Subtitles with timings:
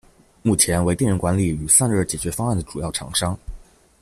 [0.41, 3.37] 目前为电源管理与散热解决方案的主要厂商。